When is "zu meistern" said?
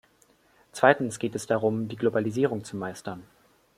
2.63-3.21